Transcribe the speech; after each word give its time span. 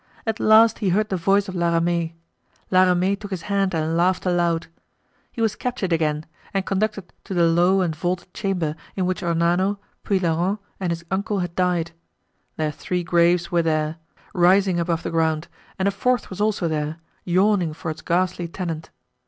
At 0.25 0.39
last 0.39 0.79
he 0.79 0.89
heard 0.89 1.09
the 1.09 1.15
voice 1.15 1.47
of 1.47 1.53
La 1.53 1.71
Ramee. 1.75 2.15
La 2.71 2.85
Ramee 2.85 3.15
took 3.15 3.29
his 3.29 3.43
hand 3.43 3.75
and 3.75 3.95
laughed 3.95 4.25
aloud. 4.25 4.65
He 5.31 5.41
was 5.43 5.55
captured 5.55 5.93
again, 5.93 6.25
and 6.55 6.65
conducted 6.65 7.13
to 7.23 7.35
the 7.35 7.43
low 7.45 7.81
and 7.81 7.95
vaulted 7.95 8.33
chamber, 8.33 8.75
in 8.95 9.05
which 9.05 9.21
Ornano, 9.21 9.77
Puylaurens, 10.03 10.57
and 10.79 10.91
his 10.91 11.05
uncle 11.11 11.37
had 11.37 11.53
died. 11.53 11.91
Their 12.57 12.71
three 12.71 13.03
graves 13.03 13.51
were 13.51 13.61
there, 13.61 13.97
rising 14.33 14.79
above 14.79 15.03
the 15.03 15.11
ground, 15.11 15.47
and 15.77 15.87
a 15.87 15.91
fourth 15.91 16.31
was 16.31 16.41
also 16.41 16.67
there, 16.67 16.97
yawning 17.23 17.71
for 17.71 17.91
its 17.91 18.01
ghastly 18.01 18.47
tenant. 18.47 18.89